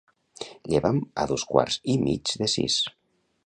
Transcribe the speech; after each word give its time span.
Lleva'm 0.71 0.97
a 1.23 1.27
dos 1.33 1.45
quarts 1.51 1.79
i 1.95 1.99
mig 2.07 2.33
de 2.43 2.49
sis. 2.59 2.83